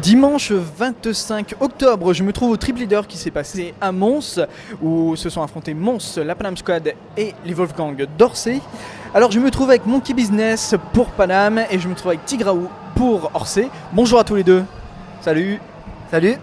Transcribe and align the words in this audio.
Dimanche 0.00 0.52
25 0.52 1.56
octobre, 1.60 2.14
je 2.14 2.22
me 2.22 2.32
trouve 2.32 2.52
au 2.52 2.56
triple 2.56 2.80
leader 2.80 3.06
qui 3.06 3.18
s'est 3.18 3.30
passé 3.30 3.74
à 3.82 3.92
Mons, 3.92 4.40
où 4.80 5.14
se 5.14 5.28
sont 5.28 5.42
affrontés 5.42 5.74
Mons, 5.74 6.16
la 6.16 6.34
Panam 6.34 6.56
Squad 6.56 6.94
et 7.18 7.34
les 7.44 7.52
Wolfgang 7.52 8.06
d'Orsay. 8.16 8.62
Alors 9.14 9.30
je 9.30 9.38
me 9.38 9.50
trouve 9.50 9.68
avec 9.68 9.84
Monkey 9.84 10.14
Business 10.14 10.74
pour 10.94 11.08
Panam 11.08 11.60
et 11.70 11.78
je 11.78 11.86
me 11.86 11.94
trouve 11.94 12.12
avec 12.12 12.24
Tigraou 12.24 12.68
pour 12.94 13.30
Orsay. 13.34 13.68
Bonjour 13.92 14.18
à 14.18 14.24
tous 14.24 14.36
les 14.36 14.44
deux. 14.44 14.64
Salut. 15.20 15.60
Salut. 16.10 16.36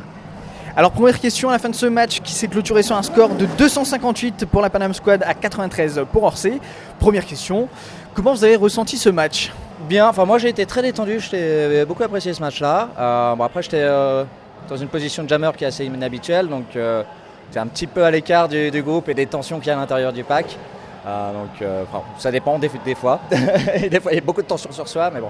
Alors 0.76 0.92
première 0.92 1.20
question 1.20 1.50
à 1.50 1.54
la 1.54 1.60
fin 1.60 1.70
de 1.70 1.76
ce 1.76 1.88
match 1.88 2.22
qui 2.22 2.34
s'est 2.34 2.48
clôturé 2.48 2.84
sur 2.84 2.96
un 2.96 3.02
score 3.02 3.30
de 3.30 3.48
258 3.58 4.46
pour 4.46 4.62
la 4.62 4.70
Panam 4.70 4.94
Squad 4.94 5.24
à 5.24 5.34
93 5.34 6.02
pour 6.12 6.24
Orsay. 6.24 6.60
Première 7.00 7.26
question, 7.26 7.70
comment 8.14 8.34
vous 8.34 8.44
avez 8.44 8.56
ressenti 8.56 8.98
ce 8.98 9.10
match? 9.10 9.52
Bien, 9.82 10.10
enfin 10.10 10.26
moi 10.26 10.40
j'ai 10.40 10.50
été 10.50 10.66
très 10.66 10.82
détendu, 10.82 11.20
j'ai 11.20 11.86
beaucoup 11.86 12.02
apprécié 12.02 12.34
ce 12.34 12.42
match-là. 12.42 12.90
Euh, 12.98 13.36
bon, 13.36 13.44
après 13.44 13.62
j'étais 13.62 13.82
euh, 13.82 14.24
dans 14.68 14.76
une 14.76 14.88
position 14.88 15.24
de 15.24 15.30
jammer 15.30 15.52
qui 15.56 15.66
est 15.66 15.68
assez 15.68 15.86
inhabituelle, 15.86 16.48
donc 16.48 16.76
euh, 16.76 17.04
c'est 17.52 17.60
un 17.60 17.68
petit 17.68 17.86
peu 17.86 18.04
à 18.04 18.10
l'écart 18.10 18.48
du, 18.48 18.82
groupe 18.82 19.08
et 19.08 19.14
des 19.14 19.28
tensions 19.28 19.60
qu'il 19.60 19.68
y 19.68 19.70
a 19.70 19.78
à 19.78 19.80
l'intérieur 19.80 20.12
du 20.12 20.24
pack. 20.24 20.58
Euh, 21.06 21.32
donc 21.32 21.70
ça 22.18 22.32
dépend 22.32 22.58
des, 22.58 22.70
fois. 22.96 23.20
des 23.30 24.00
fois 24.00 24.12
il 24.12 24.16
y 24.16 24.18
a 24.18 24.22
beaucoup 24.22 24.42
de 24.42 24.48
tensions 24.48 24.72
sur 24.72 24.88
soi, 24.88 25.12
mais 25.14 25.22
bon. 25.22 25.30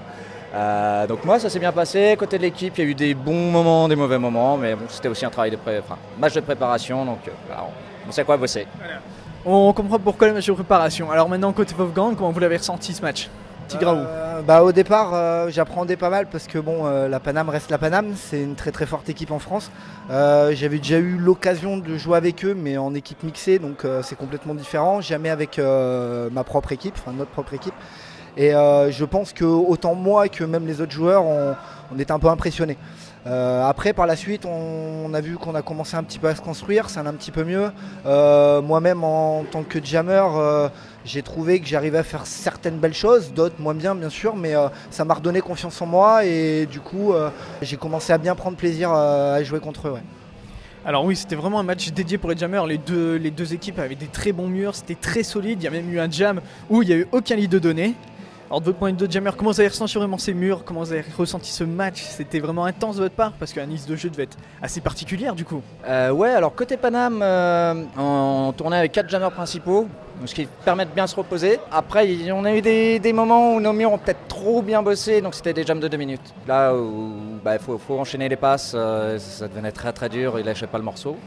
Donc 1.09 1.26
moi 1.26 1.39
ça 1.39 1.49
s'est 1.49 1.59
bien 1.59 1.73
passé, 1.73 2.15
côté 2.17 2.37
de 2.37 2.43
l'équipe 2.43 2.73
il 2.77 2.84
y 2.85 2.87
a 2.87 2.89
eu 2.89 2.95
des 2.95 3.13
bons 3.15 3.51
moments, 3.51 3.89
des 3.89 3.98
mauvais 3.98 4.17
moments, 4.17 4.55
mais 4.55 4.76
bon, 4.76 4.85
c'était 4.87 5.09
aussi 5.09 5.26
un 5.26 5.29
travail 5.29 5.51
de 5.51 5.57
pré 5.57 5.82
match 6.17 6.34
de 6.34 6.39
préparation, 6.39 7.04
donc 7.04 7.20
on 8.07 8.11
sait 8.13 8.23
quoi 8.23 8.37
bosser. 8.37 8.65
On 9.45 9.73
comprend 9.73 9.99
pourquoi 9.99 10.29
le 10.29 10.35
match 10.35 10.48
de 10.48 10.54
préparation. 10.54 11.11
Alors 11.11 11.27
maintenant 11.27 11.51
côté 11.51 11.76
Wolfgang, 11.77 12.15
comment 12.15 12.32
vous 12.32 12.39
l'avez 12.39 12.57
ressenti 12.57 12.93
ce 12.93 13.01
match? 13.01 13.29
Euh, 13.76 14.41
bah, 14.41 14.63
Au 14.63 14.71
départ, 14.71 15.12
euh, 15.13 15.49
j'apprenais 15.49 15.98
pas 15.98 16.10
mal 16.10 16.27
parce 16.27 16.48
que 16.48 16.57
bon, 16.60 16.85
euh, 16.85 17.07
la 17.07 17.20
Paname 17.20 17.49
reste 17.49 17.70
la 17.70 17.77
Paname, 17.77 18.13
c'est 18.15 18.41
une 18.41 18.55
très 18.55 18.71
très 18.71 18.85
forte 18.85 19.10
équipe 19.10 19.32
en 19.32 19.40
France. 19.40 19.71
Euh, 20.10 20.54
J'avais 20.54 20.77
déjà 20.77 20.98
eu 20.99 21.18
l'occasion 21.18 21.77
de 21.77 21.98
jouer 21.98 22.18
avec 22.18 22.45
eux, 22.45 22.55
mais 22.55 22.77
en 22.77 22.93
équipe 22.93 23.23
mixée, 23.23 23.60
donc 23.60 23.85
c'est 24.04 24.18
complètement 24.18 24.55
différent. 24.55 25.01
Jamais 25.01 25.29
avec 25.29 25.60
ma 25.60 26.43
propre 26.43 26.71
équipe, 26.71 26.95
enfin 26.98 27.12
notre 27.12 27.32
propre 27.32 27.54
équipe. 27.54 27.73
Et 28.38 28.51
je 28.51 29.05
pense 29.05 29.34
que 29.34 29.45
autant 29.45 29.95
moi 29.95 30.29
que 30.29 30.43
même 30.43 30.68
les 30.68 30.82
autres 30.82 30.91
joueurs, 30.91 31.26
on, 31.26 31.99
était 31.99 32.12
un 32.12 32.20
peu 32.20 32.27
impressionnés. 32.27 32.77
Après, 33.26 33.93
par 33.93 34.05
la 34.05 34.15
suite, 34.15 34.45
on, 34.45 35.13
a 35.13 35.21
vu 35.21 35.38
qu'on 35.38 35.55
a 35.55 35.62
commencé 35.62 35.95
un 35.98 36.04
petit 36.04 36.20
peu 36.20 36.27
à 36.27 36.35
se 36.35 36.41
construire, 36.41 36.90
ça 36.90 37.01
allait 37.01 37.10
un 37.10 37.13
petit 37.13 37.32
peu 37.32 37.43
mieux. 37.43 37.71
Moi-même, 38.05 39.04
en 39.04 39.43
tant 39.51 39.63
que 39.63 39.84
jammer, 39.84 40.23
j'ai 41.08 41.22
trouvé 41.22 41.60
que 41.62 41.66
j'arrivais 41.66 42.00
à 42.00 42.04
faire 42.04 42.26
certaines 42.27 42.77
belles 42.77 42.94
choses, 42.94 43.32
d'autres 43.34 43.55
moins 43.60 43.74
bien, 43.74 43.96
bien 43.96 44.10
sûr, 44.10 44.36
mais 44.36 44.55
euh, 44.55 44.68
ça 44.91 45.05
m'a 45.05 45.13
redonné 45.13 45.40
confiance 45.40 45.82
en 45.82 45.86
moi 45.86 46.26
et 46.26 46.66
du 46.66 46.82
coup, 46.82 47.13
euh, 47.13 47.30
j'ai 47.62 47.77
commencé 47.77 48.12
à 48.12 48.18
bien 48.18 48.36
prendre 48.36 48.58
plaisir 48.58 48.91
à 48.91 49.41
jouer 49.41 49.62
contre 49.62 49.88
eux. 49.88 49.98
Alors 50.85 51.05
oui, 51.05 51.16
c'était 51.16 51.35
vraiment 51.35 51.60
un 51.60 51.63
match 51.63 51.91
dédié 51.91 52.18
pour 52.18 52.30
les 52.30 52.38
jammers. 52.38 52.66
Les 52.68 52.78
deux, 52.78 53.54
équipes 53.54 53.80
avaient 53.80 53.96
des 53.96 54.08
très 54.08 54.34
bons 54.34 54.48
murs, 54.48 54.76
c'était 54.76 54.96
très 54.96 55.24
solide. 55.24 55.60
Il 55.62 55.63
y 55.63 55.68
a 55.68 55.72
même 55.72 55.91
eu 55.91 56.00
un 56.00 56.12
jam 56.12 56.41
où 56.70 56.82
il 56.82 56.90
n'y 56.90 56.94
a 56.94 56.98
eu 56.98 57.08
aucun 57.13 57.35
lead 57.35 57.50
de 57.50 57.60
données. 57.60 57.94
Alors 58.49 58.62
de 58.62 58.65
votre 58.67 58.77
point 58.77 58.93
de 58.93 59.05
vue 59.05 59.12
jammer, 59.12 59.29
comment 59.35 59.51
vous 59.51 59.59
avez 59.59 59.67
ressenti 59.67 59.98
vraiment 59.98 60.17
ces 60.17 60.34
murs? 60.34 60.63
Comment 60.63 60.79
vous 60.79 60.93
avez 60.93 61.03
ressenti 61.17 61.51
ce 61.51 61.65
match? 61.65 62.01
C'était 62.01 62.40
vraiment 62.40 62.63
intense 62.63 62.95
de 62.95 63.01
votre 63.01 63.15
part? 63.15 63.34
Parce 63.34 63.51
qu'un 63.51 63.65
liste 63.65 63.89
de 63.89 63.98
jeu 63.98 64.09
devait 64.09 64.23
être 64.23 64.38
assez 64.61 64.79
particulière 64.79 65.35
du 65.35 65.44
coup. 65.44 65.61
Euh, 65.85 66.11
ouais, 66.11 66.29
alors 66.29 66.55
côté 66.55 66.77
Paname, 66.77 67.19
euh, 67.22 67.83
on 67.97 68.53
tournait 68.55 68.77
avec 68.77 68.94
4 68.94 69.09
jammers 69.09 69.31
principaux, 69.31 69.89
ce 70.23 70.33
qui 70.33 70.47
permet 70.63 70.85
de 70.85 70.91
bien 70.91 71.07
se 71.07 71.16
reposer. 71.17 71.59
Après, 71.73 72.07
on 72.31 72.45
a 72.45 72.55
eu 72.55 72.61
des, 72.61 73.13
moments 73.13 73.53
où 73.53 73.59
nos 73.59 73.73
murs 73.73 73.91
ont 73.91 73.97
peut-être 73.97 74.29
trop 74.29 74.61
bien 74.61 74.81
bossé, 74.81 75.19
donc 75.19 75.35
c'était 75.35 75.51
des 75.51 75.66
jams 75.66 75.81
de 75.81 75.89
2 75.89 75.97
minutes. 75.97 76.33
Là 76.47 76.73
où 76.73 77.11
il 77.33 77.43
bah, 77.43 77.59
faut, 77.59 77.77
faut, 77.77 77.99
enchaîner 77.99 78.29
les 78.29 78.38
passes, 78.38 78.72
euh, 78.75 79.19
ça 79.19 79.49
devenait 79.49 79.73
très 79.73 79.91
très 79.91 80.07
dur, 80.07 80.39
il 80.39 80.45
lâchait 80.45 80.67
pas 80.67 80.77
le 80.77 80.85
morceau. 80.85 81.17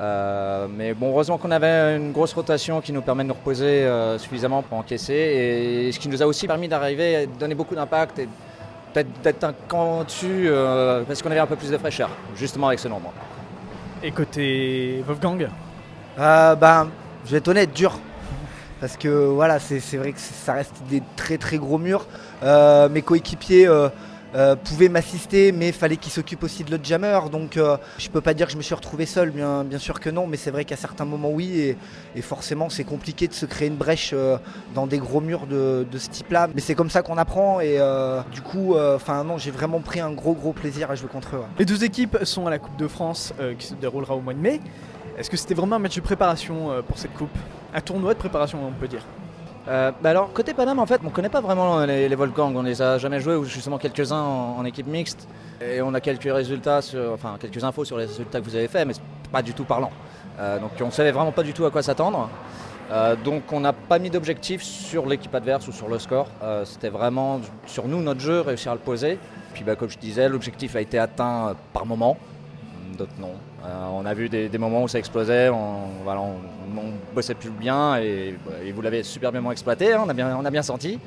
Euh, 0.00 0.68
mais 0.70 0.94
bon, 0.94 1.10
heureusement 1.10 1.38
qu'on 1.38 1.50
avait 1.50 1.96
une 1.96 2.12
grosse 2.12 2.32
rotation 2.32 2.80
qui 2.80 2.92
nous 2.92 3.02
permet 3.02 3.24
de 3.24 3.28
nous 3.28 3.34
reposer 3.34 3.84
euh, 3.84 4.16
suffisamment 4.16 4.62
pour 4.62 4.78
encaisser 4.78 5.12
et 5.12 5.90
ce 5.90 5.98
qui 5.98 6.08
nous 6.08 6.22
a 6.22 6.26
aussi 6.26 6.46
permis 6.46 6.68
d'arriver 6.68 7.16
à 7.16 7.26
donner 7.26 7.56
beaucoup 7.56 7.74
d'impact 7.74 8.20
et 8.20 8.28
peut-être 8.92 9.08
d'être 9.22 9.44
un 9.44 9.54
camp 9.66 10.04
dessus 10.04 10.46
euh, 10.46 11.02
parce 11.04 11.20
qu'on 11.22 11.30
avait 11.30 11.40
un 11.40 11.46
peu 11.46 11.56
plus 11.56 11.70
de 11.70 11.78
fraîcheur, 11.78 12.10
justement 12.36 12.68
avec 12.68 12.78
ce 12.78 12.88
nombre. 12.88 13.12
Et 14.02 14.12
côté 14.12 15.02
Wolfgang 15.06 15.48
euh, 16.18 16.54
ben, 16.54 16.88
Je 17.24 17.32
vais 17.32 17.38
être 17.38 17.48
honnête, 17.48 17.72
dur. 17.72 17.98
Parce 18.80 18.96
que 18.96 19.08
voilà, 19.08 19.58
c'est 19.58 19.96
vrai 19.96 20.12
que 20.12 20.20
ça 20.20 20.52
reste 20.52 20.76
des 20.88 21.02
très 21.16 21.36
très 21.36 21.58
gros 21.58 21.78
murs. 21.78 22.06
Euh, 22.44 22.88
mes 22.88 23.02
coéquipiers 23.02 23.68
euh, 24.34 24.56
pouvaient 24.56 24.90
m'assister, 24.90 25.52
mais 25.52 25.72
fallait 25.72 25.96
qu'ils 25.96 26.12
s'occupent 26.12 26.42
aussi 26.42 26.62
de 26.62 26.70
l'autre 26.70 26.84
jammer. 26.84 27.18
Donc 27.32 27.56
euh, 27.56 27.78
je 27.98 28.08
peux 28.10 28.20
pas 28.20 28.34
dire 28.34 28.46
que 28.46 28.52
je 28.52 28.58
me 28.58 28.62
suis 28.62 28.74
retrouvé 28.74 29.06
seul, 29.06 29.30
bien, 29.30 29.64
sûr 29.78 30.00
que 30.00 30.10
non, 30.10 30.26
mais 30.26 30.36
c'est 30.36 30.50
vrai 30.50 30.64
qu'à 30.64 30.76
certains 30.76 31.06
moments 31.06 31.30
oui, 31.30 31.74
et, 32.14 32.22
forcément 32.22 32.68
c'est 32.68 32.84
compliqué 32.84 33.26
de 33.26 33.32
se 33.32 33.46
créer 33.46 33.68
une 33.68 33.76
brèche 33.76 34.10
euh, 34.12 34.36
dans 34.74 34.86
des 34.86 34.98
gros 34.98 35.20
murs 35.20 35.46
de, 35.46 35.86
de 35.90 35.98
ce 35.98 36.10
type-là. 36.10 36.48
Mais 36.54 36.60
c'est 36.60 36.74
comme 36.74 36.90
ça 36.90 37.02
qu'on 37.02 37.16
apprend, 37.16 37.60
et 37.60 37.78
du 38.32 38.42
coup, 38.42 38.76
enfin 38.76 39.24
non, 39.24 39.38
j'ai 39.38 39.50
vraiment 39.50 39.80
pris 39.80 40.00
un 40.00 40.10
gros 40.10 40.34
gros 40.34 40.52
plaisir 40.52 40.90
à 40.90 40.94
jouer 40.94 41.08
contre 41.08 41.36
eux. 41.36 41.42
Les 41.58 41.64
deux 41.64 41.84
équipes 41.84 42.18
sont 42.24 42.46
à 42.46 42.50
la 42.50 42.58
Coupe 42.58 42.76
de 42.76 42.88
France 42.88 43.32
qui 43.58 43.66
se 43.66 43.74
déroulera 43.74 44.14
au 44.14 44.20
mois 44.20 44.34
de 44.34 44.40
mai. 44.40 44.60
Est-ce 45.16 45.30
que 45.30 45.36
c'était 45.36 45.54
vraiment 45.54 45.76
un 45.76 45.80
match 45.80 45.96
de 45.96 46.00
préparation 46.00 46.82
pour 46.86 46.98
cette 46.98 47.14
coupe? 47.14 47.36
Un 47.74 47.80
tournoi 47.80 48.14
de 48.14 48.18
préparation, 48.18 48.58
on 48.66 48.72
peut 48.72 48.88
dire 48.88 49.04
euh, 49.68 49.92
bah 50.00 50.10
alors 50.10 50.32
côté 50.32 50.54
Paname 50.54 50.78
en 50.78 50.86
fait 50.86 50.98
on 51.04 51.10
connaît 51.10 51.28
pas 51.28 51.42
vraiment 51.42 51.84
les, 51.84 52.08
les 52.08 52.14
Volcans, 52.14 52.50
on 52.54 52.62
les 52.62 52.80
a 52.80 52.96
jamais 52.96 53.20
joués 53.20 53.34
ou 53.34 53.44
justement 53.44 53.76
quelques-uns 53.76 54.22
en, 54.22 54.64
équipe 54.64 54.86
mixte 54.86 55.28
et 55.60 55.82
on 55.82 55.92
a 55.92 56.00
quelques 56.00 56.32
résultats, 56.32 56.80
sur, 56.80 57.18
quelques 57.38 57.62
infos 57.62 57.84
sur 57.84 57.98
les 57.98 58.06
résultats 58.06 58.40
que 58.40 58.46
vous 58.46 58.56
avez 58.56 58.68
fait 58.68 58.86
mais 58.86 58.94
pas 59.30 59.42
du 59.42 59.52
tout 59.52 59.64
parlant. 59.64 59.90
Euh, 60.40 60.58
donc 60.58 60.70
on 60.80 60.90
savait 60.90 61.12
vraiment 61.12 61.32
pas 61.32 61.42
du 61.42 61.52
tout 61.52 61.66
à 61.66 61.70
quoi 61.70 61.82
s'attendre. 61.82 62.30
Euh, 62.90 63.14
donc 63.16 63.52
on 63.52 63.60
n'a 63.60 63.74
pas 63.74 63.98
mis 63.98 64.08
d'objectif 64.08 64.62
sur 64.62 65.04
l'équipe 65.04 65.34
adverse 65.34 65.68
ou 65.68 65.72
sur 65.72 65.88
le 65.88 65.98
score. 65.98 66.28
C'était 66.64 66.88
vraiment 66.88 67.40
sur 67.66 67.88
nous 67.88 68.00
notre 68.00 68.20
jeu 68.20 68.40
réussir 68.40 68.72
à 68.72 68.74
le 68.74 68.80
poser. 68.80 69.18
Puis 69.52 69.64
bah, 69.64 69.76
comme 69.76 69.90
je 69.90 69.98
disais 69.98 70.30
l'objectif 70.30 70.76
a 70.76 70.80
été 70.80 70.98
atteint 70.98 71.54
par 71.74 71.84
moment, 71.84 72.16
d'autres 72.98 73.12
non. 73.18 73.32
Euh, 73.64 73.86
on 73.92 74.04
a 74.04 74.12
vu 74.12 74.28
des, 74.28 74.58
moments 74.58 74.82
où 74.82 74.88
ça 74.88 74.98
explosait, 74.98 75.48
on, 75.48 76.02
voilà, 76.04 76.20
on, 76.20 76.34
on 76.76 77.14
bossait 77.14 77.34
plus 77.34 77.50
bien 77.50 77.96
et, 77.96 78.34
vous 78.74 78.82
l'avez 78.82 79.02
super 79.02 79.32
bien 79.32 79.48
exploité, 79.50 79.94
hein, 79.94 80.02
on, 80.04 80.08
a 80.08 80.12
bien, 80.12 80.36
on 80.36 80.44
a 80.44 80.50
bien 80.50 80.62
senti. 80.62 80.98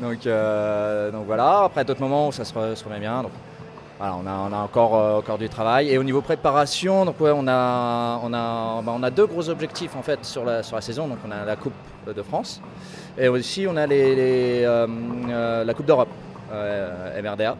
Donc, 0.00 0.26
euh, 0.26 1.10
voilà, 1.26 1.64
après 1.64 1.84
d'autres 1.84 2.00
moments 2.00 2.28
où 2.28 2.32
ça 2.32 2.44
se, 2.44 2.54
remet 2.54 3.00
bien. 3.00 3.22
Donc, 3.22 3.32
on 4.00 4.26
a, 4.26 4.68
euh, 4.76 5.18
encore 5.18 5.38
du 5.38 5.48
travail. 5.48 5.90
Et 5.90 5.98
au 5.98 6.04
niveau 6.04 6.20
préparation, 6.20 7.04
donc 7.04 7.16
bah, 7.18 8.20
on 8.22 9.02
a 9.02 9.10
deux 9.10 9.26
gros 9.26 9.48
objectifs 9.48 9.96
en 9.96 10.02
fait 10.02 10.24
sur 10.24 10.44
la, 10.44 10.62
saison. 10.62 11.08
Donc 11.08 11.18
on 11.26 11.30
a 11.30 11.44
la 11.44 11.56
Coupe 11.56 11.72
de 12.06 12.22
France 12.22 12.60
et 13.18 13.28
aussi 13.28 13.66
on 13.68 13.76
a 13.76 13.86
la 13.86 15.74
Coupe 15.74 15.86
d'Europe, 15.86 16.08
MRDA. 16.50 17.56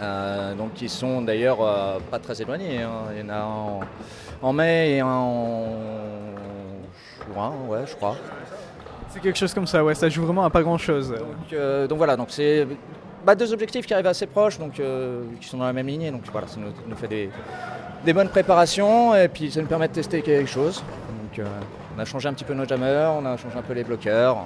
Euh, 0.00 0.54
donc 0.54 0.74
qui 0.74 0.88
sont 0.88 1.20
d'ailleurs 1.20 1.58
euh, 1.60 1.98
pas 2.10 2.18
très 2.18 2.40
éloignés. 2.40 2.82
Hein. 2.82 3.12
Il 3.14 3.20
y 3.20 3.24
en 3.24 3.28
a 3.28 3.42
en, 3.42 3.80
en, 4.40 4.52
mai 4.52 4.92
et 4.92 5.00
un 5.00 5.06
en 5.06 5.66
juin, 7.32 7.52
ouais, 7.68 7.80
je 7.86 7.94
crois. 7.94 8.16
C'est 9.10 9.20
quelque 9.20 9.38
chose 9.38 9.52
comme 9.52 9.66
ça, 9.66 9.84
ouais, 9.84 9.94
ça 9.94 10.08
joue 10.08 10.24
vraiment 10.24 10.44
à 10.44 10.50
pas 10.50 10.62
grand 10.62 10.78
chose. 10.78 11.10
Donc, 11.10 11.52
euh, 11.52 11.86
donc 11.86 11.98
voilà, 11.98 12.16
donc 12.16 12.28
c'est 12.30 12.66
bah, 13.24 13.34
deux 13.34 13.52
objectifs 13.52 13.84
qui 13.84 13.92
arrivent 13.92 14.06
assez 14.06 14.26
proches, 14.26 14.58
donc 14.58 14.80
qui 15.40 15.48
sont 15.48 15.58
dans 15.58 15.66
la 15.66 15.74
même 15.74 15.86
lignée. 15.86 16.10
Donc 16.10 16.22
voilà, 16.32 16.46
ça 16.46 16.58
nous, 16.58 16.72
nous 16.88 16.96
fait 16.96 17.08
des, 17.08 17.30
des, 18.04 18.12
bonnes 18.14 18.30
préparations 18.30 19.14
et 19.14 19.28
puis 19.28 19.50
ça 19.52 19.60
nous 19.60 19.66
permet 19.66 19.88
de 19.88 19.92
tester 19.92 20.22
quelque 20.22 20.48
chose. 20.48 20.82
Donc 21.36 21.46
on 21.94 22.00
a 22.00 22.04
changé 22.06 22.28
un 22.28 22.32
petit 22.32 22.44
peu 22.44 22.54
nos 22.54 22.64
jammers, 22.64 23.12
on 23.12 23.26
a 23.26 23.36
changé 23.36 23.58
un 23.58 23.62
peu 23.62 23.74
les 23.74 23.84
bloqueurs. 23.84 24.38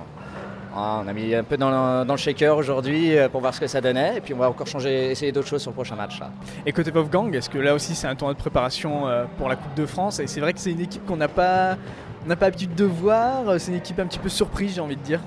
Ah, 0.79 1.01
on 1.03 1.09
a 1.09 1.13
mis 1.15 1.35
un 1.35 1.43
peu 1.43 1.57
dans 1.57 1.71
le, 1.71 2.05
dans 2.05 2.13
le 2.13 2.19
shaker 2.19 2.55
aujourd'hui 2.55 3.17
euh, 3.17 3.31
pour 3.31 3.41
voir 3.41 3.55
ce 3.55 3.61
que 3.61 3.67
ça 3.67 3.81
donnait 3.81 4.19
et 4.19 4.21
puis 4.21 4.35
on 4.35 4.37
va 4.37 4.51
encore 4.51 4.67
changer, 4.67 5.11
essayer 5.11 5.33
d'autres 5.33 5.49
choses 5.49 5.63
sur 5.63 5.71
le 5.71 5.75
prochain 5.75 5.97
match. 5.97 6.21
Là. 6.21 6.31
Et 6.67 6.73
côté 6.73 6.91
Wolfgang, 6.91 7.35
est-ce 7.35 7.49
que 7.49 7.57
là 7.57 7.75
aussi 7.75 7.95
c'est 7.95 8.07
un 8.07 8.15
tournoi 8.15 8.35
de 8.35 8.39
préparation 8.39 9.09
euh, 9.09 9.25
pour 9.39 9.49
la 9.49 9.57
Coupe 9.57 9.75
de 9.75 9.87
France? 9.87 10.21
Et 10.21 10.27
c'est 10.27 10.41
vrai 10.41 10.53
que 10.53 10.61
c'est 10.61 10.73
une 10.73 10.83
équipe 10.83 11.07
qu'on 11.07 11.17
n'a 11.17 11.29
pas, 11.29 11.79
on 12.27 12.29
n'a 12.29 12.37
pas 12.37 12.45
l'habitude 12.45 12.75
de 12.75 12.85
voir, 12.85 13.59
c'est 13.59 13.71
une 13.71 13.79
équipe 13.79 13.99
un 14.01 14.07
petit 14.07 14.19
peu 14.19 14.29
surprise 14.29 14.75
j'ai 14.75 14.83
envie 14.83 14.97
de 14.97 15.03
dire. 15.03 15.21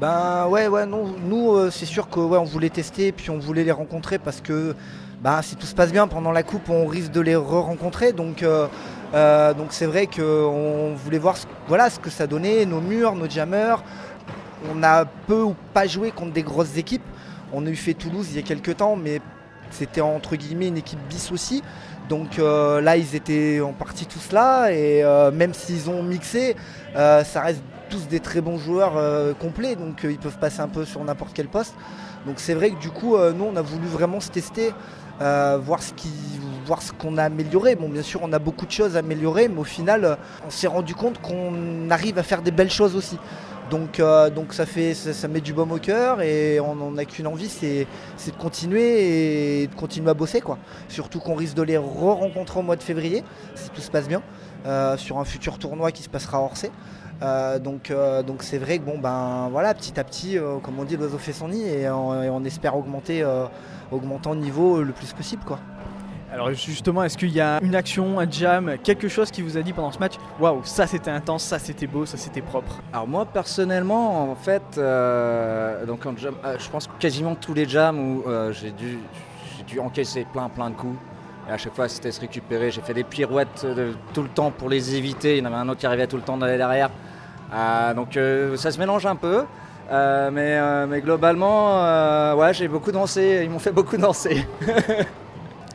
Ben 0.00 0.48
ouais, 0.48 0.66
ouais, 0.66 0.84
non, 0.84 1.14
nous 1.28 1.52
euh, 1.52 1.70
c'est 1.70 1.86
sûr 1.86 2.10
que 2.10 2.18
ouais, 2.18 2.38
on 2.38 2.42
voulait 2.42 2.70
tester 2.70 3.06
et 3.06 3.12
puis 3.12 3.30
on 3.30 3.38
voulait 3.38 3.62
les 3.62 3.70
rencontrer 3.70 4.18
parce 4.18 4.40
que 4.40 4.74
ben, 5.20 5.40
si 5.42 5.54
tout 5.54 5.66
se 5.66 5.76
passe 5.76 5.92
bien 5.92 6.08
pendant 6.08 6.32
la 6.32 6.42
coupe, 6.42 6.68
on 6.68 6.86
risque 6.86 7.12
de 7.12 7.20
les 7.20 7.36
re-rencontrer. 7.36 8.12
Donc 8.12 8.42
euh, 8.42 8.66
euh, 9.14 9.54
donc 9.54 9.68
c'est 9.70 9.86
vrai 9.86 10.08
qu'on 10.08 10.94
voulait 10.96 11.18
voir 11.18 11.36
ce, 11.36 11.46
voilà, 11.68 11.88
ce 11.88 12.00
que 12.00 12.10
ça 12.10 12.26
donnait, 12.26 12.66
nos 12.66 12.80
murs, 12.80 13.14
nos 13.14 13.30
jammers. 13.30 13.76
On 14.70 14.82
a 14.82 15.04
peu 15.04 15.42
ou 15.42 15.54
pas 15.74 15.86
joué 15.86 16.10
contre 16.10 16.32
des 16.32 16.42
grosses 16.42 16.76
équipes. 16.76 17.02
On 17.52 17.66
a 17.66 17.70
eu 17.70 17.76
fait 17.76 17.94
Toulouse 17.94 18.28
il 18.30 18.36
y 18.36 18.38
a 18.38 18.42
quelques 18.42 18.76
temps, 18.76 18.96
mais 18.96 19.20
c'était 19.70 20.00
entre 20.00 20.36
guillemets 20.36 20.68
une 20.68 20.76
équipe 20.76 21.00
bis 21.08 21.32
aussi. 21.32 21.62
Donc 22.08 22.38
euh, 22.38 22.80
là, 22.80 22.96
ils 22.96 23.14
étaient 23.14 23.60
en 23.60 23.72
partie 23.72 24.06
tous 24.06 24.32
là, 24.32 24.70
et 24.70 25.02
euh, 25.02 25.30
même 25.30 25.54
s'ils 25.54 25.88
ont 25.88 26.02
mixé, 26.02 26.56
euh, 26.96 27.24
ça 27.24 27.40
reste 27.40 27.62
tous 27.88 28.08
des 28.08 28.20
très 28.20 28.40
bons 28.40 28.58
joueurs 28.58 28.94
complets, 29.36 29.76
donc 29.76 30.00
ils 30.04 30.18
peuvent 30.18 30.38
passer 30.38 30.60
un 30.60 30.68
peu 30.68 30.86
sur 30.86 31.04
n'importe 31.04 31.32
quel 31.34 31.48
poste. 31.48 31.74
Donc 32.24 32.36
c'est 32.38 32.54
vrai 32.54 32.70
que 32.70 32.80
du 32.80 32.88
coup, 32.88 33.18
nous, 33.18 33.44
on 33.44 33.54
a 33.54 33.60
voulu 33.60 33.86
vraiment 33.86 34.18
se 34.18 34.30
tester, 34.30 34.72
voir 35.20 35.82
ce 35.82 35.92
voir 36.64 36.80
ce 36.80 36.92
qu'on 36.92 37.18
a 37.18 37.24
amélioré. 37.24 37.74
Bon, 37.74 37.90
bien 37.90 38.00
sûr, 38.00 38.20
on 38.22 38.32
a 38.32 38.38
beaucoup 38.38 38.64
de 38.64 38.70
choses 38.70 38.96
à 38.96 39.00
améliorer, 39.00 39.48
mais 39.48 39.60
au 39.60 39.64
final, 39.64 40.16
on 40.46 40.48
s'est 40.50 40.68
rendu 40.68 40.94
compte 40.94 41.20
qu'on 41.20 41.90
arrive 41.90 42.16
à 42.16 42.22
faire 42.22 42.40
des 42.40 42.50
belles 42.50 42.70
choses 42.70 42.96
aussi. 42.96 43.18
Donc, 43.70 44.00
euh, 44.00 44.28
donc 44.28 44.52
ça, 44.52 44.66
fait, 44.66 44.94
ça, 44.94 45.28
met 45.28 45.40
du 45.40 45.52
baume 45.52 45.72
au 45.72 45.78
cœur 45.78 46.20
et 46.20 46.60
on 46.60 46.90
n'a 46.90 47.04
qu'une 47.04 47.26
envie, 47.26 47.48
c'est 47.48 47.86
de 48.26 48.36
continuer 48.36 49.62
et 49.62 49.66
de 49.66 49.74
continuer 49.74 50.10
à 50.10 50.14
bosser. 50.14 50.40
Quoi. 50.40 50.58
Surtout 50.88 51.20
qu'on 51.20 51.34
risque 51.34 51.54
de 51.54 51.62
les 51.62 51.78
re-rencontrer 51.78 52.60
au 52.60 52.62
mois 52.62 52.76
de 52.76 52.82
février, 52.82 53.24
si 53.54 53.70
tout 53.70 53.80
se 53.80 53.90
passe 53.90 54.08
bien, 54.08 54.22
euh, 54.66 54.96
sur 54.96 55.18
un 55.18 55.24
futur 55.24 55.58
tournoi 55.58 55.90
qui 55.92 56.02
se 56.02 56.08
passera 56.08 56.38
à 56.38 56.40
Orsay. 56.42 56.70
Euh, 57.22 57.60
donc 57.60 57.92
donc 58.26 58.42
c'est 58.42 58.58
vrai 58.58 58.78
que 58.78 58.82
bon 58.82 58.98
ben 58.98 59.48
voilà 59.52 59.74
petit 59.74 60.00
à 60.00 60.02
petit 60.02 60.38
comme 60.64 60.80
on 60.80 60.84
dit 60.84 60.96
l'oiseau 60.96 61.18
fait 61.18 61.32
son 61.32 61.48
nid 61.48 61.62
et 61.68 61.88
on, 61.88 62.44
espère 62.44 62.76
augmenter 62.76 63.24
en 63.24 64.34
niveau 64.34 64.82
le 64.82 64.92
plus 64.92 65.12
possible 65.12 65.44
quoi. 65.44 65.60
Alors 66.32 66.50
justement, 66.54 67.02
est-ce 67.02 67.18
qu'il 67.18 67.30
y 67.30 67.42
a 67.42 67.60
une 67.62 67.74
action, 67.74 68.18
un 68.18 68.30
jam, 68.30 68.76
quelque 68.82 69.06
chose 69.06 69.30
qui 69.30 69.42
vous 69.42 69.58
a 69.58 69.60
dit 69.60 69.74
pendant 69.74 69.92
ce 69.92 69.98
match 69.98 70.14
Waouh, 70.40 70.62
ça 70.64 70.86
c'était 70.86 71.10
intense, 71.10 71.42
ça 71.42 71.58
c'était 71.58 71.86
beau, 71.86 72.06
ça 72.06 72.16
c'était 72.16 72.40
propre? 72.40 72.80
Alors 72.90 73.06
moi 73.06 73.26
personnellement, 73.26 74.30
en 74.30 74.34
fait, 74.34 74.62
euh, 74.78 75.84
donc 75.84 76.06
euh, 76.06 76.12
je 76.58 76.70
pense 76.70 76.88
quasiment 76.98 77.34
tous 77.34 77.52
les 77.52 77.68
jams 77.68 77.98
où 77.98 78.24
euh, 78.26 78.50
j'ai 78.50 78.70
dû, 78.70 78.98
dû 79.66 79.78
encaisser 79.78 80.26
plein 80.32 80.48
plein 80.48 80.70
de 80.70 80.74
coups. 80.74 80.96
Et 81.50 81.52
à 81.52 81.58
chaque 81.58 81.74
fois 81.74 81.86
c'était 81.86 82.10
se 82.10 82.22
récupérer. 82.22 82.70
J'ai 82.70 82.80
fait 82.80 82.94
des 82.94 83.04
pirouettes 83.04 83.66
tout 84.14 84.22
le 84.22 84.28
temps 84.30 84.50
pour 84.50 84.70
les 84.70 84.94
éviter. 84.94 85.36
Il 85.36 85.44
y 85.44 85.46
en 85.46 85.52
avait 85.52 85.56
un 85.56 85.68
autre 85.68 85.80
qui 85.80 85.86
arrivait 85.86 86.06
tout 86.06 86.16
le 86.16 86.22
temps 86.22 86.38
d'aller 86.38 86.56
derrière. 86.56 86.88
donc 87.94 88.18
ça 88.56 88.70
se 88.70 88.78
mélange 88.78 89.04
un 89.04 89.16
peu. 89.16 89.44
mais, 89.90 90.86
mais 90.86 91.00
globalement, 91.02 92.36
ouais, 92.36 92.54
j'ai 92.54 92.68
beaucoup 92.68 92.92
dansé. 92.92 93.42
Ils 93.44 93.50
m'ont 93.50 93.58
fait 93.58 93.72
beaucoup 93.72 93.98
danser. 93.98 94.46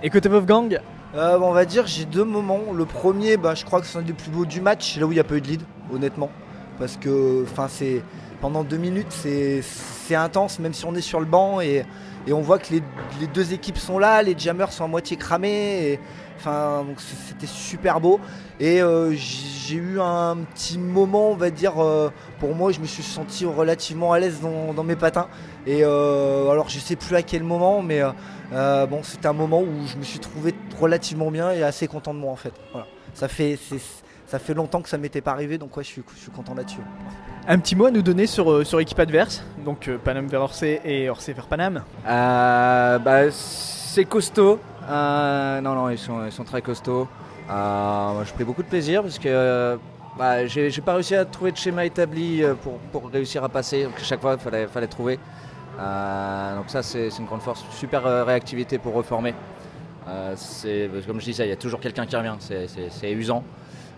Et 0.04 0.12
côté 0.12 0.30
Wolfgang? 0.30 0.80
Euh, 1.16 1.40
On 1.42 1.54
va 1.54 1.66
dire 1.66 1.88
j'ai 1.88 2.06
deux 2.06 2.24
moments. 2.24 2.72
Le 2.74 2.86
premier, 2.86 3.38
bah, 3.38 3.56
je 3.56 3.66
crois 3.66 3.82
que 3.82 3.88
c'est 3.88 3.98
un 3.98 4.04
des 4.04 4.14
plus 4.14 4.30
beaux 4.30 4.46
du 4.46 4.62
match, 4.62 4.98
là 4.98 5.08
où 5.08 5.12
il 5.12 5.16
n'y 5.16 5.20
a 5.20 5.24
pas 5.24 5.36
eu 5.36 5.42
de 5.42 5.48
lead, 5.48 5.62
honnêtement. 5.92 6.30
Parce 6.78 6.98
que 6.98 7.46
c'est 7.70 8.04
pendant 8.42 8.63
deux 8.63 8.78
minutes, 8.78 9.12
c'est 9.12 10.16
intense, 10.16 10.60
même 10.60 10.74
si 10.74 10.86
on 10.86 10.95
est 10.95 11.01
sur 11.01 11.19
le 11.19 11.25
banc 11.25 11.62
et, 11.62 11.86
on 12.30 12.42
voit 12.42 12.60
que 12.60 12.74
les, 12.74 13.28
deux 13.34 13.54
équipes 13.54 13.78
sont 13.78 14.00
là, 14.00 14.22
les 14.22 14.38
jammers 14.38 14.72
sont 14.72 14.84
à 14.84 14.88
moitié 14.88 15.16
cramés. 15.16 15.98
enfin, 16.36 16.86
c'était 17.25 17.48
super 17.48 18.01
beau. 18.01 18.19
Et 18.60 18.81
euh, 18.81 19.13
j'ai 19.13 19.78
eu 19.78 20.01
un 20.01 20.36
petit 20.54 20.78
moment, 20.78 21.30
on 21.30 21.36
va 21.36 21.51
dire, 21.51 21.81
euh, 21.81 22.12
pour 22.42 22.54
moi, 22.54 22.74
je 22.74 22.81
me 22.81 22.86
suis 22.86 23.04
senti 23.04 23.45
relativement 23.45 24.12
à 24.12 24.19
l'aise 24.19 24.42
dans, 24.42 24.83
mes 24.83 24.98
patins. 24.98 25.30
Et 25.66 25.83
alors, 25.83 26.68
je 26.68 26.80
sais 26.80 26.98
plus 26.98 27.16
à 27.16 27.22
quel 27.22 27.44
moment, 27.44 27.81
mais 27.81 28.04
euh, 28.54 28.86
bon, 28.86 29.04
c'était 29.04 29.28
un 29.28 29.33
moment 29.33 29.62
où 29.62 29.88
je 29.88 29.98
me 29.98 30.04
suis 30.04 30.19
trouvé 30.19 30.54
relativement 30.80 31.31
bien 31.31 31.51
et 31.51 31.63
assez 31.63 31.88
content 31.88 32.13
de 32.13 32.19
moi 32.19 32.31
en 32.31 32.36
fait. 32.36 32.54
Ça 33.13 33.28
fait, 33.28 33.57
ça 34.28 34.40
fait 34.40 34.54
longtemps 34.54 34.82
que 34.82 34.90
ça 34.90 34.98
m'était 34.98 35.22
pas 35.22 35.32
arrivé, 35.32 35.58
donc 35.58 35.76
ouais, 35.76 35.84
je 35.84 35.90
suis, 35.90 36.04
je 36.16 36.22
suis 36.22 36.32
content 36.32 36.54
là-dessus. 36.54 36.82
Un 37.48 37.60
petit 37.60 37.76
mot 37.76 37.86
à 37.86 37.92
nous 37.92 38.02
donner 38.02 38.28
sur, 38.28 38.52
euh, 38.52 38.64
sur 38.64 38.78
l'équipe 38.78 39.00
adverse, 39.00 39.44
donc 39.66 39.88
euh, 39.88 39.98
Paname 39.98 40.28
vers 40.28 40.42
Orsay 40.42 40.82
et 40.84 41.10
Orsay 41.10 41.34
vers 41.34 41.48
Paname 41.48 41.84
bah, 42.06 43.32
C'est 43.32 44.06
costaud. 44.06 44.60
non, 44.88 45.62
non, 45.62 45.90
ils 45.90 45.98
sont, 45.98 46.26
ils 46.26 46.32
sont 46.32 46.44
très 46.44 46.62
costauds. 46.62 47.08
moi, 47.48 48.24
je 48.26 48.34
pris 48.34 48.44
beaucoup 48.44 48.64
de 48.64 48.68
plaisir 48.68 49.02
parce 49.02 49.18
que 49.18 49.78
bah, 50.18 50.46
j'ai 50.46 50.72
pas 50.84 50.94
réussi 50.94 51.16
à 51.16 51.26
trouver 51.26 51.52
de 51.52 51.58
schéma 51.58 51.86
établi 51.86 52.44
pour, 52.62 52.78
pour 52.92 53.10
réussir 53.10 53.44
à 53.44 53.50
passer. 53.50 53.84
Donc, 53.84 53.96
à 53.98 54.04
chaque 54.04 54.22
fois, 54.22 54.34
il 54.34 54.40
fallait, 54.40 54.68
fallait 54.68 54.88
trouver. 54.88 55.20
Euh, 55.80 56.56
donc 56.56 56.70
ça 56.70 56.82
c'est 56.82 57.10
une 57.20 57.26
grande 57.26 57.42
force, 57.42 57.64
super 57.72 58.06
euh, 58.06 58.24
réactivité 58.24 58.78
pour 58.78 58.94
reformer. 58.94 59.34
Euh, 60.08 60.36
comme 61.06 61.20
je 61.20 61.26
disais, 61.26 61.46
il 61.46 61.50
y 61.50 61.54
a 61.54 61.58
toujours 61.58 61.80
quelqu'un 61.80 62.06
qui 62.06 62.16
revient, 62.16 62.36
c'est 62.40 63.12
usant. 63.12 63.44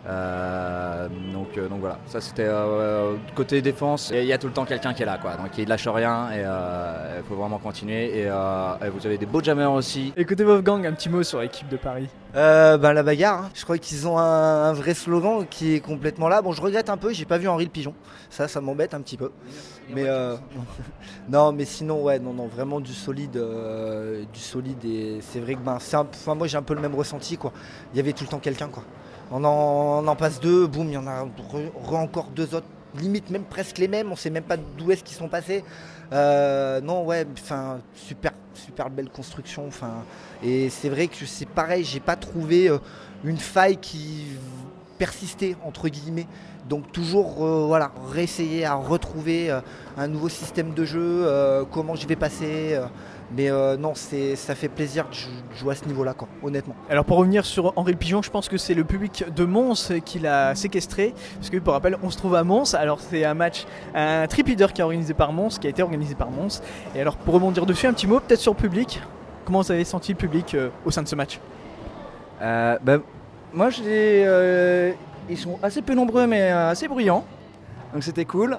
Euh, 0.08 1.08
donc, 1.34 1.58
euh, 1.58 1.68
donc, 1.68 1.82
voilà, 1.82 2.00
ça 2.06 2.22
c'était 2.22 2.48
euh, 2.48 3.16
côté 3.36 3.62
défense. 3.62 4.12
Il 4.14 4.24
y 4.24 4.34
a 4.34 4.38
tout 4.38 4.48
le 4.48 4.54
temps 4.54 4.66
quelqu'un 4.66 4.94
qui 4.94 5.04
est 5.04 5.06
là, 5.06 5.18
quoi. 5.18 5.36
Donc 5.36 5.58
il 5.58 5.68
lâche 5.68 5.88
rien 5.88 6.32
et 6.32 6.42
il 6.42 7.24
faut 7.28 7.36
vraiment 7.36 7.60
continuer. 7.60 8.20
Et, 8.20 8.30
vous 8.30 9.06
avez 9.06 9.18
des 9.18 9.26
beaux 9.26 9.42
jammers 9.42 9.72
aussi. 9.72 10.14
Écoutez 10.16 10.44
Wolfgang, 10.44 10.86
un 10.86 10.94
petit 10.94 11.10
mot 11.10 11.24
sur 11.24 11.42
l'équipe 11.42 11.68
de 11.68 11.78
Paris. 11.78 12.08
ben, 12.34 12.94
la 12.94 13.04
bagarre, 13.04 13.44
hein. 13.44 13.50
je 13.54 13.64
crois 13.64 13.78
qu'ils 13.78 14.08
ont 14.08 14.18
un, 14.18 14.74
vrai 14.74 14.94
slogan 14.94 15.46
qui 15.50 15.76
est 15.76 15.80
complètement 15.80 16.30
là. 16.30 16.42
Bon, 16.42 16.54
je 16.54 16.62
regrette 16.62 16.90
un 16.90 16.98
peu, 16.98 17.12
j'ai 17.12 17.26
pas 17.26 17.38
vu 17.38 17.48
Henri 17.48 17.66
le 17.66 17.72
Pigeon. 17.72 17.94
Ça, 18.30 18.48
ça 18.48 18.62
m'embête 18.62 18.94
un 18.94 19.02
petit 19.02 19.18
peu. 19.18 19.32
Mais 19.94 20.06
non, 21.30 21.52
mais 21.52 21.66
sinon, 21.66 22.04
ouais, 22.04 22.20
non, 22.20 22.34
non, 22.34 22.48
vraiment 22.48 22.80
du 22.80 22.94
solide, 22.94 23.42
du 24.34 24.40
solide. 24.40 24.86
Et 24.86 25.20
c'est 25.22 25.40
vrai 25.40 25.56
que 25.56 25.60
ben, 25.60 25.78
un, 25.94 26.36
moi 26.36 26.48
j'ai 26.48 26.58
un 26.58 26.64
peu 26.64 26.74
le 26.74 26.82
même 26.82 26.96
ressenti, 26.96 27.38
quoi. 27.38 27.52
Il 27.94 27.98
y 27.98 28.00
avait 28.00 28.14
tout 28.14 28.24
le 28.24 28.30
temps 28.30 28.40
quelqu'un, 28.40 28.70
quoi. 28.70 28.84
On 29.32 29.44
en, 29.44 30.16
passe 30.16 30.40
deux, 30.40 30.66
boum, 30.66 30.88
il 30.88 30.94
y 30.94 30.98
en 30.98 31.06
a 31.06 31.26
encore 31.92 32.30
deux 32.36 32.56
autres, 32.56 32.66
limite 33.00 33.30
même 33.30 33.44
presque 33.44 33.78
les 33.78 33.88
mêmes, 33.88 34.12
on 34.12 34.16
sait 34.16 34.32
même 34.32 34.44
pas 34.44 34.58
d'où 34.58 34.92
est-ce 34.92 35.04
qu'ils 35.04 35.18
sont 35.18 35.28
passés. 35.28 35.64
Euh, 36.12 36.82
non, 36.82 37.06
ouais, 37.06 37.28
enfin, 37.34 37.80
super, 37.94 38.32
super 38.56 38.90
belle 38.90 39.10
construction. 39.10 39.70
Et 40.44 40.70
c'est 40.70 40.90
vrai 40.90 41.08
que 41.08 41.26
c'est 41.26 41.48
pareil, 41.48 41.84
j'ai 41.84 42.00
pas 42.00 42.16
trouvé 42.16 42.70
euh, 42.70 42.80
une 43.24 43.38
faille 43.38 43.78
qui 43.78 44.26
persistait 44.98 45.56
entre 45.64 45.90
guillemets. 45.90 46.28
Donc 46.68 46.92
toujours, 46.92 47.46
euh, 47.46 47.66
voilà, 47.68 47.92
réessayer 48.12 48.66
à 48.66 48.74
retrouver 48.74 49.56
un 49.98 50.08
nouveau 50.08 50.30
système 50.30 50.74
de 50.74 50.86
jeu, 50.86 51.66
comment 51.72 51.96
je 51.96 52.08
vais 52.08 52.16
passer. 52.16 52.80
Mais 53.36 53.52
euh, 53.52 53.78
non, 53.78 53.94
ça 53.94 54.56
fait 54.56 54.70
plaisir 54.70 55.06
de 55.08 55.56
jouer 55.56 55.74
à 55.74 55.76
ce 55.76 55.86
niveau-là, 55.86 56.16
honnêtement. 56.42 56.76
Alors 56.90 57.06
pour 57.06 57.18
revenir 57.18 57.46
sur 57.46 57.74
Henri 57.76 57.96
Pigeon, 57.96 58.22
je 58.24 58.32
pense 58.32 58.50
que 58.50 58.58
c'est 58.58 58.74
le 58.74 58.84
public 58.84 59.26
de 59.36 59.46
Mons 59.46 59.92
qui 60.04 60.20
l'a 60.20 60.56
séquestré. 60.56 61.14
Parce 61.36 61.50
que 61.50 61.58
pour 61.58 61.74
rappel, 61.74 61.98
on 62.02 62.10
se 62.10 62.18
trouve 62.18 62.36
à 62.36 62.44
Mons. 62.44 62.74
Alors 62.74 63.00
c'est 63.00 63.26
un 63.26 63.36
match, 63.36 63.66
un 63.94 64.26
trip 64.28 64.48
leader 64.48 64.74
qui, 64.74 64.82
est 64.82 64.84
organisé 64.84 65.14
par 65.14 65.32
Mons, 65.32 65.60
qui 65.60 65.68
a 65.68 65.70
été 65.70 65.84
organisé 65.84 66.16
par 66.16 66.32
Mons. 66.32 66.62
Et 66.96 67.02
alors 67.02 67.18
pour 67.18 67.36
rebondir 67.36 67.66
dessus, 67.66 67.86
un 67.86 67.94
petit 67.94 68.08
mot 68.08 68.20
peut-être 68.20 68.40
sur 68.40 68.54
le 68.54 68.58
public. 68.58 69.02
Comment 69.46 69.62
vous 69.62 69.72
avez 69.72 69.84
senti 69.84 70.12
le 70.12 70.18
public 70.18 70.56
euh, 70.56 70.70
au 70.86 70.92
sein 70.92 71.04
de 71.04 71.08
ce 71.08 71.16
match? 71.16 71.40
Euh, 72.42 72.78
ben, 72.82 73.02
Moi, 73.54 73.70
je 73.70 74.94
ils 75.30 75.38
sont 75.38 75.60
assez 75.62 75.84
peu 75.84 75.94
nombreux, 75.94 76.26
mais 76.26 76.50
assez 76.50 76.88
bruyants. 76.88 77.24
Donc 77.94 78.04
c'était 78.04 78.26
cool. 78.26 78.58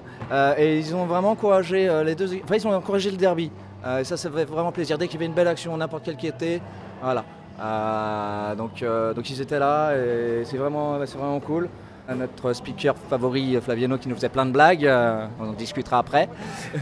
et 0.57 0.79
ils 0.79 0.95
ont 0.95 1.05
vraiment 1.05 1.31
encouragé 1.31 1.89
les 2.05 2.15
deux. 2.15 2.29
Enfin, 2.45 2.55
ils 2.55 2.65
ont 2.65 2.73
encouragé 2.73 3.11
le 3.11 3.17
derby. 3.17 3.51
Euh, 3.85 4.03
ça, 4.03 4.17
ça 4.17 4.29
fait 4.29 4.45
vraiment 4.45 4.71
plaisir. 4.71 4.97
Dès 4.97 5.07
qu'il 5.07 5.15
y 5.15 5.17
avait 5.17 5.25
une 5.25 5.33
belle 5.33 5.47
action, 5.47 5.75
n'importe 5.75 6.03
quelle 6.03 6.17
qui 6.17 6.27
était, 6.27 6.61
voilà. 7.01 7.23
Euh, 7.59 8.55
donc, 8.55 8.81
euh, 8.81 9.13
donc 9.13 9.29
ils 9.29 9.41
étaient 9.41 9.59
là 9.59 9.95
et 9.95 10.43
c'est 10.45 10.57
vraiment, 10.57 10.97
vraiment 10.97 11.39
cool. 11.39 11.69
Notre 12.13 12.51
speaker 12.51 12.95
favori, 13.09 13.57
Flaviano, 13.61 13.97
qui 13.97 14.09
nous 14.09 14.15
faisait 14.15 14.29
plein 14.29 14.45
de 14.45 14.51
blagues. 14.51 14.89
on 15.39 15.49
en 15.49 15.53
discutera 15.53 15.99
après. 15.99 16.27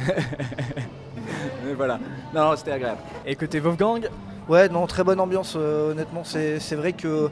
Mais 1.65 1.73
voilà. 1.75 1.99
Non, 2.33 2.45
non 2.45 2.55
c'était 2.55 2.71
agréable. 2.71 3.01
Et 3.25 3.35
côté 3.35 3.59
Wolfgang 3.59 4.09
Ouais, 4.49 4.67
non, 4.67 4.87
très 4.87 5.03
bonne 5.03 5.19
ambiance. 5.19 5.53
Euh, 5.55 5.91
honnêtement, 5.91 6.23
c'est 6.23 6.75
vrai 6.75 6.93
qu'ils 6.93 7.29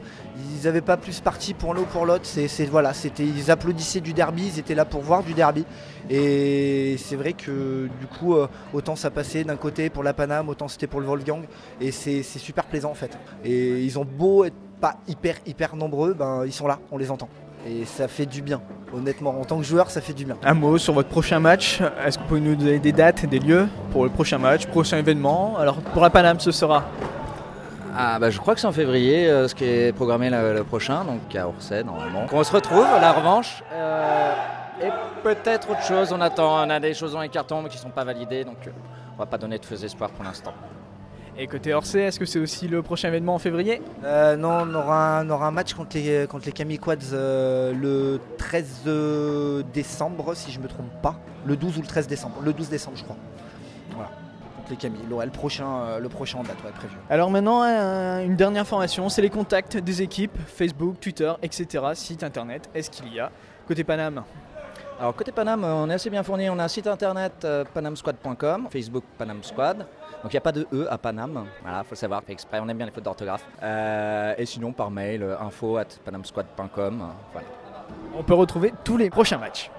n'avaient 0.62 0.80
pas 0.80 0.96
plus 0.96 1.20
parti 1.20 1.52
pour 1.52 1.74
l'un 1.74 1.80
ou 1.80 1.84
pour 1.84 2.06
l'autre. 2.06 2.28
Voilà, 2.70 2.94
c'était 2.94 3.24
ils 3.24 3.50
applaudissaient 3.50 4.00
du 4.00 4.12
derby, 4.12 4.52
ils 4.54 4.60
étaient 4.60 4.76
là 4.76 4.84
pour 4.84 5.00
voir 5.00 5.24
du 5.24 5.34
derby. 5.34 5.64
Et 6.08 6.94
c'est 6.96 7.16
vrai 7.16 7.32
que 7.32 7.88
du 7.98 8.06
coup, 8.06 8.36
euh, 8.36 8.46
autant 8.72 8.94
ça 8.94 9.10
passait 9.10 9.42
d'un 9.42 9.56
côté 9.56 9.90
pour 9.90 10.04
la 10.04 10.14
Paname, 10.14 10.48
autant 10.48 10.68
c'était 10.68 10.86
pour 10.86 11.00
le 11.00 11.06
Wolfgang. 11.06 11.42
Et 11.80 11.90
c'est 11.90 12.22
super 12.22 12.64
plaisant 12.66 12.92
en 12.92 12.94
fait. 12.94 13.18
Et 13.44 13.82
ils 13.82 13.98
ont 13.98 14.04
beau 14.04 14.44
être 14.44 14.54
pas 14.80 14.98
hyper 15.08 15.34
hyper 15.44 15.74
nombreux, 15.74 16.14
ben 16.14 16.44
ils 16.46 16.52
sont 16.52 16.68
là, 16.68 16.78
on 16.92 16.98
les 16.98 17.10
entend. 17.10 17.28
Et 17.68 17.84
ça 17.84 18.08
fait 18.08 18.24
du 18.24 18.40
bien, 18.40 18.62
honnêtement. 18.94 19.38
En 19.38 19.44
tant 19.44 19.58
que 19.58 19.64
joueur, 19.64 19.90
ça 19.90 20.00
fait 20.00 20.14
du 20.14 20.24
bien. 20.24 20.36
Un 20.42 20.54
mot 20.54 20.78
sur 20.78 20.94
votre 20.94 21.10
prochain 21.10 21.38
match. 21.38 21.82
Est-ce 22.04 22.16
que 22.16 22.22
vous 22.22 22.28
pouvez 22.28 22.40
nous 22.40 22.56
donner 22.56 22.78
des 22.78 22.92
dates, 22.92 23.26
des 23.26 23.38
lieux 23.38 23.68
pour 23.92 24.04
le 24.04 24.10
prochain 24.10 24.38
match, 24.38 24.66
prochain 24.66 24.96
événement 24.96 25.58
Alors 25.58 25.76
pour 25.76 26.00
la 26.00 26.08
Paname, 26.08 26.40
ce 26.40 26.50
sera 26.50 26.84
ah 28.00 28.18
bah 28.20 28.30
je 28.30 28.38
crois 28.38 28.54
que 28.54 28.60
c'est 28.60 28.66
en 28.68 28.72
février 28.72 29.28
euh, 29.28 29.48
ce 29.48 29.56
qui 29.56 29.64
est 29.64 29.92
programmé 29.92 30.30
le, 30.30 30.62
prochain, 30.62 31.04
donc 31.04 31.34
à 31.34 31.48
Orsay 31.48 31.82
normalement. 31.82 32.26
on 32.30 32.44
se 32.44 32.52
retrouve, 32.52 32.86
la 33.00 33.10
revanche. 33.10 33.64
Euh, 33.72 34.34
et 34.80 34.90
peut-être 35.24 35.68
autre 35.68 35.82
chose, 35.82 36.12
on 36.12 36.20
attend, 36.20 36.64
on 36.64 36.70
a 36.70 36.78
des 36.78 36.94
choses 36.94 37.14
dans 37.14 37.22
les 37.22 37.28
cartons 37.28 37.60
mais 37.60 37.68
qui 37.68 37.76
ne 37.76 37.82
sont 37.82 37.90
pas 37.90 38.04
validées, 38.04 38.44
donc 38.44 38.68
euh, 38.68 38.70
on 39.16 39.18
va 39.18 39.26
pas 39.26 39.38
donner 39.38 39.58
de 39.58 39.64
faux 39.64 39.74
espoirs 39.74 40.10
pour 40.10 40.24
l'instant. 40.24 40.52
Et 41.38 41.46
côté 41.46 41.72
Orsay, 41.72 42.00
est-ce 42.00 42.18
que 42.18 42.24
c'est 42.24 42.40
aussi 42.40 42.66
le 42.66 42.82
prochain 42.82 43.08
événement 43.08 43.36
en 43.36 43.38
février 43.38 43.80
Non, 44.02 44.62
on 44.62 44.74
aura, 44.74 45.20
un, 45.20 45.30
aura 45.30 45.46
un 45.46 45.52
match 45.52 45.72
contre 45.72 45.96
les, 45.96 46.26
contre 46.26 46.46
les 46.46 46.78
Quads 46.78 47.12
le 47.12 48.18
13 48.38 49.64
décembre, 49.72 50.34
si 50.34 50.50
je 50.50 50.58
ne 50.58 50.64
me 50.64 50.68
trompe 50.68 50.90
pas. 51.00 51.20
Le 51.46 51.56
12 51.56 51.78
ou 51.78 51.80
le 51.82 51.86
13 51.86 52.08
décembre. 52.08 52.40
Le 52.42 52.52
12 52.52 52.68
décembre, 52.68 52.96
je 52.96 53.04
crois. 53.04 53.16
Voilà 53.94 54.10
les 54.70 54.76
Camille. 54.76 55.00
Le 55.08 55.30
prochain, 55.30 55.80
euh, 55.80 55.98
le 55.98 56.08
prochain 56.08 56.42
date 56.42 56.60
va 56.62 56.70
être 56.70 56.76
prévu. 56.76 56.94
Alors 57.10 57.30
maintenant, 57.30 57.62
une 58.20 58.36
dernière 58.36 58.62
information, 58.62 59.08
c'est 59.08 59.22
les 59.22 59.30
contacts 59.30 59.76
des 59.76 60.02
équipes, 60.02 60.36
Facebook, 60.46 61.00
Twitter, 61.00 61.32
etc. 61.42 61.84
Site 61.94 62.22
internet, 62.22 62.68
est-ce 62.74 62.90
qu'il 62.90 63.12
y 63.12 63.20
a 63.20 63.30
Côté 63.66 63.84
Paname 63.84 64.24
Alors 64.98 65.14
côté 65.14 65.32
Paname, 65.32 65.64
euh, 65.64 65.74
on 65.74 65.90
est 65.90 65.94
assez 65.94 66.10
bien 66.10 66.22
fourni. 66.22 66.48
On 66.48 66.58
a 66.58 66.64
un 66.64 66.68
site 66.68 66.86
internet 66.86 67.32
euh, 67.44 67.64
panamsquad.com, 67.72 68.68
Facebook 68.70 69.04
Panam 69.16 69.42
Squad. 69.42 69.86
Donc 70.22 70.32
il 70.32 70.34
n'y 70.34 70.38
a 70.38 70.42
pas 70.42 70.52
de 70.52 70.66
E 70.72 70.86
à 70.90 70.98
Panam. 70.98 71.46
Voilà, 71.62 71.84
faut 71.84 71.90
le 71.92 71.96
savoir, 71.96 72.22
fait 72.24 72.32
exprès. 72.32 72.58
On 72.60 72.68
aime 72.68 72.76
bien 72.76 72.86
les 72.86 72.92
fautes 72.92 73.04
d'orthographe. 73.04 73.46
Euh, 73.62 74.34
et 74.36 74.46
sinon 74.46 74.72
par 74.72 74.90
mail, 74.90 75.22
euh, 75.22 75.38
info 75.40 75.76
at 75.76 75.86
panamsquad.com. 76.04 77.00
euh, 77.02 77.04
Voilà. 77.32 77.46
On 78.16 78.22
peut 78.22 78.34
retrouver 78.34 78.72
tous 78.84 78.96
les 78.96 79.10
prochains 79.10 79.38
matchs. 79.38 79.70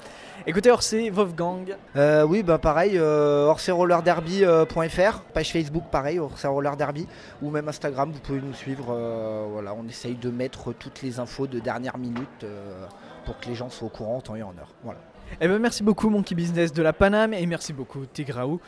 Écoutez, 0.48 0.72
Orsay, 0.72 1.10
Wolfgang, 1.10 1.75
Euh, 1.98 2.24
oui, 2.24 2.41
bah 2.43 2.58
pareil, 2.58 2.98
euh, 2.98 3.46
orsayRollerDerby.fr, 3.48 5.19
page 5.34 5.51
Facebook 5.51 5.84
pareil, 5.91 6.17
Orsay 6.19 6.48
Roller 6.48 6.75
Derby, 6.77 7.08
ou 7.41 7.50
même 7.51 7.67
Instagram, 7.67 8.10
vous 8.12 8.19
pouvez 8.22 8.39
nous 8.41 8.53
suivre. 8.53 8.88
euh, 8.89 9.46
voilà, 9.51 9.74
on 9.74 9.86
essaye 9.88 10.15
de 10.15 10.29
mettre 10.29 10.72
toutes 10.74 11.01
les 11.01 11.19
infos 11.19 11.46
de 11.46 11.60
dernière 11.60 11.98
minute 11.98 12.43
euh, 12.46 12.86
pour 13.25 13.38
que 13.39 13.48
les 13.48 13.55
gens 13.55 13.69
soient 13.69 13.88
au 13.88 13.91
courant 13.91 14.15
en 14.17 14.22
temps 14.22 14.36
et 14.36 14.41
en 14.43 14.50
heure. 14.58 14.74
Voilà. 14.84 15.00
Eh 15.41 15.48
ben, 15.48 15.59
merci 15.59 15.83
beaucoup 15.83 16.09
Monkey 16.09 16.36
Business 16.36 16.74
de 16.74 16.81
la 16.81 16.93
Paname 16.93 17.33
et 17.33 17.45
merci 17.45 17.74
beaucoup 17.74 18.05
Tigraou 18.05 18.59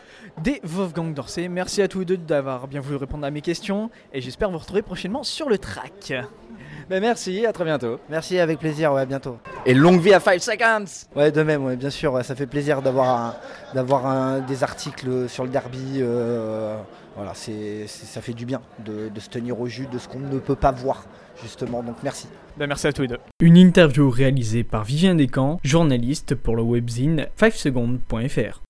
des 0.42 0.60
Wolfgang 0.64 1.14
d'Orsay. 1.14 1.48
Merci 1.48 1.82
à 1.82 1.88
tous 1.88 2.00
les 2.00 2.06
deux 2.06 2.18
d'avoir 2.18 2.68
bien 2.68 2.82
voulu 2.82 2.96
répondre 2.96 3.26
à 3.26 3.32
mes 3.32 3.42
questions 3.42 3.90
et 4.14 4.22
j'espère 4.22 4.50
vous 4.52 4.58
retrouver 4.58 4.82
prochainement 4.82 5.24
sur 5.24 5.50
le 5.50 5.58
track. 5.58 6.14
Ben, 6.90 7.02
merci, 7.02 7.46
à 7.46 7.54
très 7.54 7.66
bientôt. 7.66 8.00
Merci, 8.10 8.40
avec 8.40 8.60
plaisir, 8.60 8.94
ouais, 8.94 9.02
à 9.02 9.06
bientôt. 9.06 9.38
Et 9.66 9.74
longue 9.76 10.02
vie 10.02 10.14
à 10.14 10.20
5 10.20 10.42
seconds 10.42 10.86
Ouais, 11.16 11.32
de 11.32 11.44
même, 11.44 11.64
ouais, 11.66 11.76
bien 11.76 11.90
sûr, 11.92 12.14
ouais, 12.14 12.24
ça 12.24 12.36
fait 12.36 12.48
plaisir 12.48 12.82
d'avoir 12.82 13.36
des 14.48 14.64
articles 14.64 15.30
sur 15.30 15.44
le 15.44 15.50
derby. 15.50 16.00
euh, 16.00 16.78
voilà, 17.16 17.34
c'est- 17.36 17.86
ça 17.88 18.22
fait 18.22 18.34
du 18.34 18.46
bien 18.46 18.62
de, 18.86 19.10
de 19.10 19.20
se 19.20 19.30
tenir 19.30 19.60
au 19.60 19.68
jus 19.68 19.88
de 19.92 20.00
ce 20.00 20.08
qu'on 20.08 20.20
ne 20.20 20.40
peut 20.40 20.56
pas 20.56 20.72
voir, 20.72 21.04
justement. 21.44 21.84
Donc 21.84 21.98
merci. 22.04 22.28
Ben, 22.58 22.68
merci 22.68 22.88
à 22.88 22.94
tous 22.94 23.04
les 23.04 23.08
deux. 23.10 23.18
Une 23.42 23.58
interview 23.58 24.10
réalisée 24.10 24.64
par 24.64 24.84
Vivien 24.84 25.14
Descamps, 25.16 25.60
journaliste 25.64 26.36
pour 26.36 26.56
le 26.56 26.64
webzine 26.64 27.28
5secondes.fr. 27.40 28.62